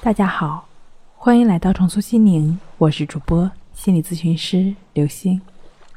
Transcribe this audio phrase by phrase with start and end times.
[0.00, 0.68] 大家好，
[1.16, 5.40] 欢迎来到重塑心灵，我是主播心理咨询师刘星。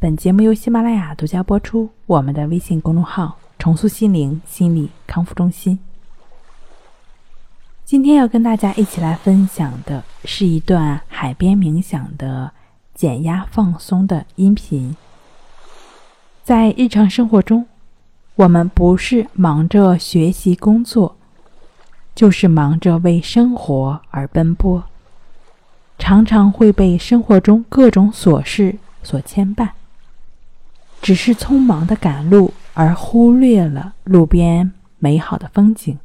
[0.00, 1.90] 本节目由喜马拉雅独家播出。
[2.06, 5.78] 我们的微信公众号“重塑心灵心理康复中心”。
[7.84, 12.50] 今天要跟大家一起来分享的是一段海边冥想的
[12.94, 14.96] 减压放松的音频。
[16.42, 17.66] 在日常生活中，
[18.36, 21.14] 我们不是忙着学习工作，
[22.14, 24.84] 就是忙着为生活而奔波，
[25.98, 29.70] 常常会被生活中各种琐事所牵绊，
[31.00, 35.98] 只是匆忙的赶路，而忽略了路边美好的风景，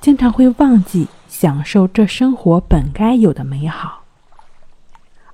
[0.00, 4.02] 经常会忘记享受这生活本该有的美好，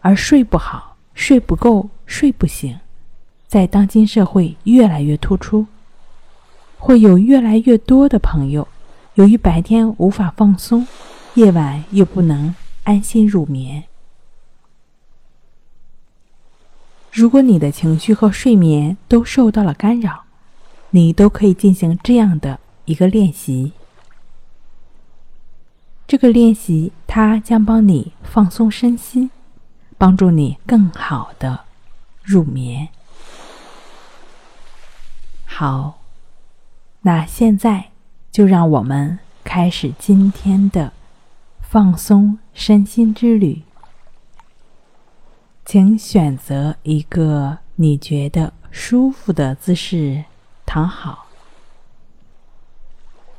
[0.00, 2.78] 而睡不好、睡不够、睡不醒。
[3.46, 5.66] 在当今社会越来越突出，
[6.78, 8.66] 会有越来越多的朋友，
[9.14, 10.86] 由于白天无法放松，
[11.34, 13.84] 夜晚又不能安心入眠。
[17.12, 20.24] 如果你的情绪和睡眠都受到了干扰，
[20.90, 23.72] 你都可以进行这样的一个练习。
[26.06, 29.30] 这个练习它将帮你放松身心，
[29.98, 31.64] 帮助你更好的
[32.22, 32.88] 入眠。
[35.44, 36.00] 好，
[37.02, 37.91] 那现在
[38.32, 40.92] 就让我们开始今天的
[41.60, 43.62] 放松身心之旅。
[45.66, 50.24] 请选择一个你觉得舒服的姿势
[50.64, 51.26] 躺好，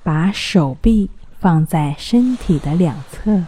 [0.03, 3.45] 把手臂放在身体的两侧，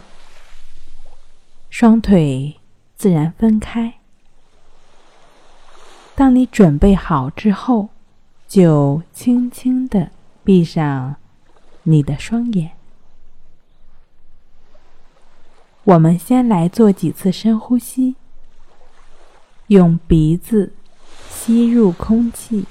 [1.70, 2.56] 双腿
[2.96, 3.94] 自然分开。
[6.16, 7.90] 当你准备好之后。
[8.48, 10.08] 就轻轻的
[10.44, 11.16] 闭上
[11.88, 12.72] 你的双眼。
[15.84, 18.16] 我们先来做几次深呼吸，
[19.68, 20.72] 用鼻子
[21.30, 22.66] 吸入空气，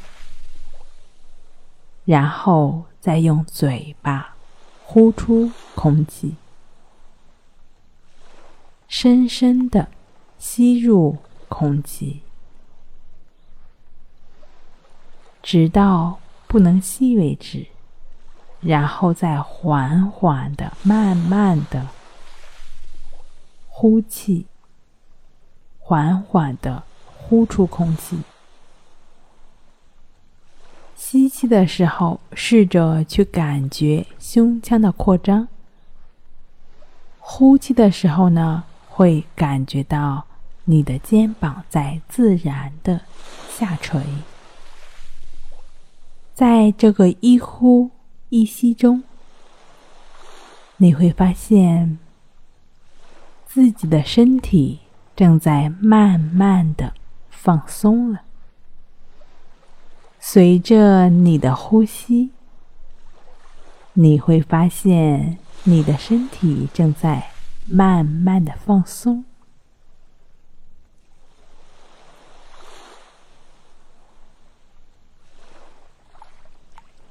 [2.03, 4.35] 然后再用嘴巴
[4.83, 6.35] 呼出空气，
[8.89, 9.87] 深深的
[10.37, 11.17] 吸入
[11.47, 12.21] 空气。
[15.41, 17.67] 直到不能吸为止，
[18.65, 21.87] 然后再缓缓的、慢慢的
[23.69, 24.47] 呼气，
[25.77, 26.81] 缓缓的
[27.15, 28.19] 呼出空气。
[30.95, 35.47] 吸气的时候，试着去感觉胸腔的扩张；
[37.19, 40.25] 呼气的时候呢，会感觉到
[40.63, 43.01] 你的肩膀在自然的
[43.47, 44.01] 下垂。
[46.33, 47.91] 在这个一呼
[48.37, 49.01] 一吸中，
[50.75, 51.97] 你会发现
[53.45, 54.81] 自己的身体
[55.15, 56.93] 正在慢慢的
[57.29, 58.23] 放松了。
[60.19, 62.31] 随着你的呼吸，
[63.93, 67.31] 你会发现你的身体正在
[67.65, 69.23] 慢慢的放松。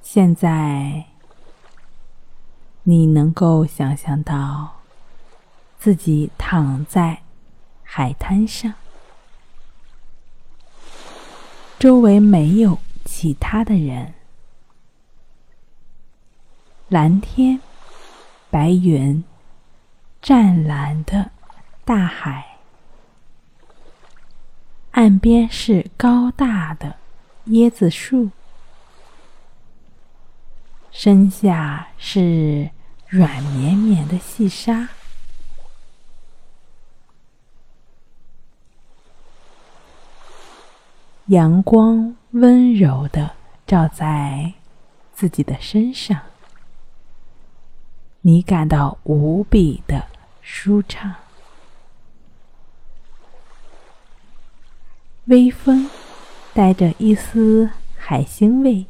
[0.02, 1.06] 现在，
[2.86, 4.82] 你能够想象到
[5.78, 7.22] 自己躺在
[7.82, 8.74] 海滩上，
[11.78, 14.12] 周围没有其他的人，
[16.88, 17.58] 蓝天、
[18.50, 19.24] 白云、
[20.20, 21.30] 湛蓝的
[21.86, 22.58] 大海，
[24.90, 26.96] 岸边是高大的
[27.46, 28.28] 椰子树。
[30.96, 32.70] 身下是
[33.08, 34.88] 软绵绵的细沙，
[41.26, 43.32] 阳光温柔的
[43.66, 44.54] 照在
[45.12, 46.20] 自己的身上，
[48.20, 50.06] 你感到无比的
[50.42, 51.12] 舒畅。
[55.24, 55.90] 微风
[56.54, 58.86] 带着一丝海腥味。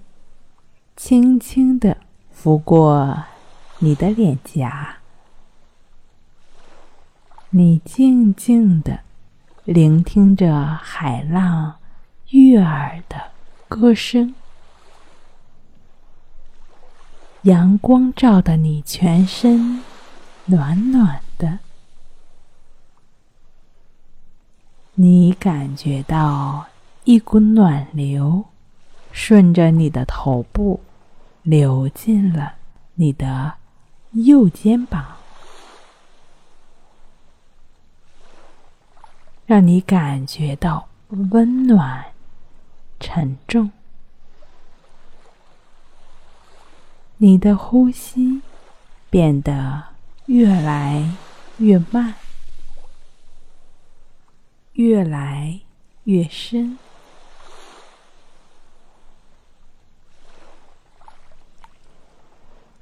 [0.96, 1.96] 轻轻的
[2.30, 3.24] 拂过
[3.80, 4.98] 你的脸颊，
[7.50, 9.00] 你静静的
[9.64, 11.76] 聆听着海浪
[12.30, 13.32] 悦耳的
[13.68, 14.34] 歌声，
[17.42, 19.82] 阳光照得你全身
[20.46, 21.58] 暖暖的，
[24.94, 26.66] 你感觉到
[27.02, 28.44] 一股暖流。
[29.16, 30.80] 顺着你的头部
[31.44, 32.54] 流进了
[32.94, 33.54] 你的
[34.10, 35.14] 右肩膀。
[39.46, 42.06] 让你感觉到温暖
[42.98, 43.70] 沉重。
[47.18, 48.40] 你的呼吸
[49.10, 49.84] 变得
[50.26, 51.08] 越来
[51.58, 52.14] 越慢
[54.72, 55.60] 越来
[56.04, 56.78] 越深。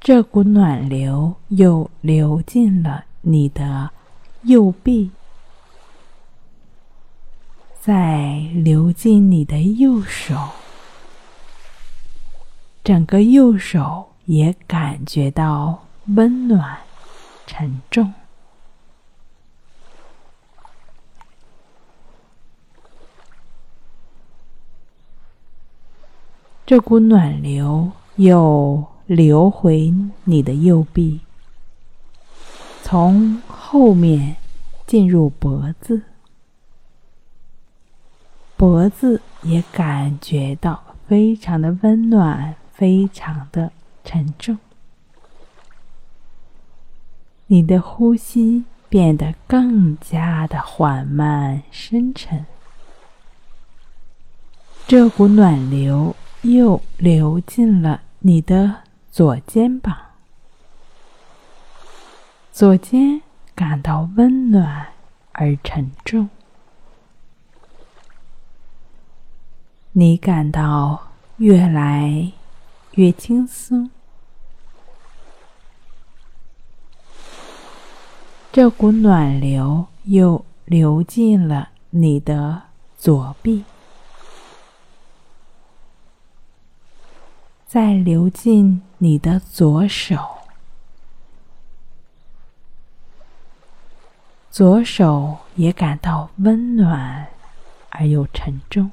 [0.04, 3.88] 这股暖流又流进了你的
[4.42, 5.12] 右臂，
[7.80, 10.34] 再流进你的右手，
[12.82, 15.84] 整个右手也感觉到
[16.16, 16.78] 温暖、
[17.46, 18.12] 沉重。
[26.66, 28.91] 这股暖流又。
[29.06, 29.92] 流回
[30.24, 31.20] 你的右臂，
[32.82, 34.36] 从后面
[34.86, 36.02] 进入脖子，
[38.56, 43.72] 脖子也感觉到非常的温暖，非常的
[44.04, 44.56] 沉重。
[47.48, 52.46] 你的呼吸变得更加的缓慢、深沉。
[54.86, 58.84] 这股暖流又流进了你的。
[59.12, 59.94] 左肩膀，
[62.50, 63.20] 左肩
[63.54, 64.88] 感到温暖
[65.32, 66.30] 而沉重，
[69.92, 72.32] 你感到越来
[72.92, 73.90] 越轻松。
[78.50, 82.62] 这股暖流又流进了你的
[82.96, 83.62] 左臂。
[87.72, 90.18] 再流进你的左手，
[94.50, 97.28] 左手也感到温暖
[97.88, 98.90] 而又沉重。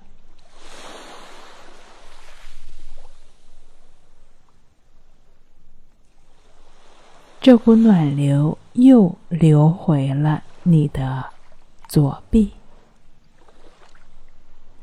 [7.41, 11.25] 这股暖流又流回了你的
[11.89, 12.53] 左臂，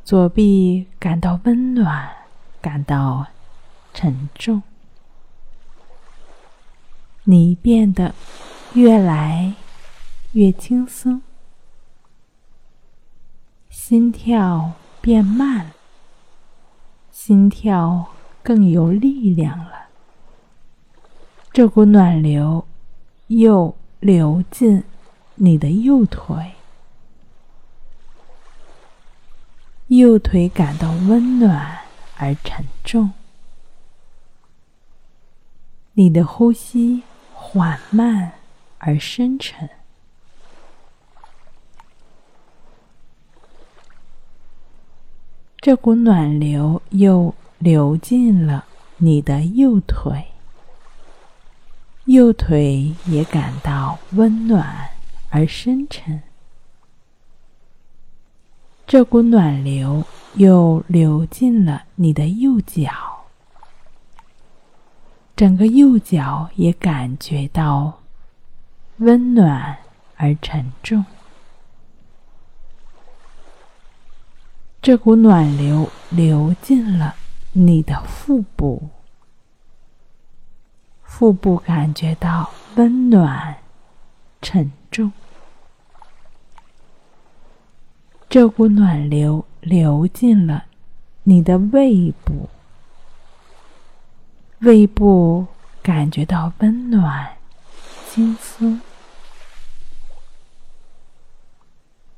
[0.05, 2.15] 左臂感到温暖，
[2.61, 3.27] 感到。
[3.99, 4.63] 沉重，
[7.25, 8.15] 你变得
[8.75, 9.55] 越来
[10.33, 11.23] 越轻松，
[13.71, 15.73] 心跳变慢，
[17.11, 18.09] 心跳
[18.43, 19.87] 更有力量了。
[21.51, 22.67] 这股暖流
[23.29, 24.85] 又流进
[25.37, 26.53] 你的右腿，
[29.87, 31.79] 右腿感到温暖
[32.19, 33.15] 而沉重。
[35.99, 37.03] 你的呼吸
[37.33, 38.33] 缓慢
[38.77, 39.67] 而深沉，
[45.57, 48.67] 这股暖流又流进了
[48.99, 50.27] 你的右腿，
[52.05, 54.91] 右腿也感到温暖
[55.31, 56.23] 而深沉。
[58.87, 60.05] 这股暖流
[60.35, 63.16] 又流进了你的右脚。
[65.37, 68.01] 整个右脚也感觉到
[68.97, 69.77] 温暖
[70.17, 71.05] 而沉重，
[74.81, 77.15] 这股暖流流进了
[77.53, 78.89] 你的腹部，
[81.03, 83.59] 腹部感觉到温暖、
[84.41, 85.13] 沉重，
[88.31, 90.65] 这股暖流流进了
[91.25, 92.49] 你的胃部。
[94.61, 95.47] 胃部
[95.83, 97.37] 感觉到温暖、
[98.09, 98.81] 轻松，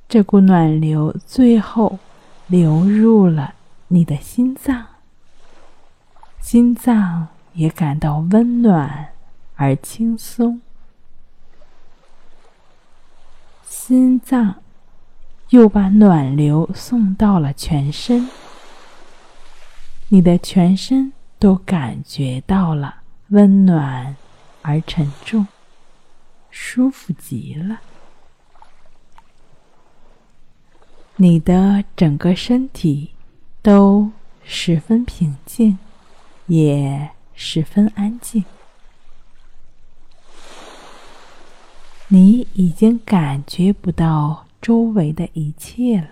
[0.09, 1.99] 这股暖流最后
[2.47, 3.55] 流入了
[3.89, 4.87] 你的心脏，
[6.41, 9.09] 心脏也感到温暖
[9.57, 10.63] 而轻松，
[13.67, 14.63] 心脏
[15.49, 18.31] 又把暖流送到了全身，
[20.09, 21.13] 你的全身。
[21.39, 24.17] 都感觉到了温暖
[24.63, 25.47] 而沉重，
[26.51, 27.81] 舒服极了。
[31.17, 33.11] 你的整个身体
[33.61, 34.11] 都
[34.45, 35.79] 十分平静，
[36.47, 38.45] 也十分安静。
[42.09, 46.09] 你已经感觉不到周围的一切了，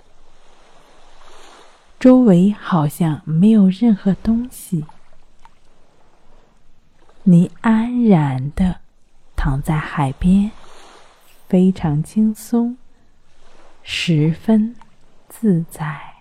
[1.98, 4.84] 周围好像没有任何东西。
[7.28, 8.82] 你安然的
[9.34, 10.52] 躺在海边，
[11.48, 12.76] 非常轻松，
[13.82, 14.76] 十分
[15.28, 16.15] 自在。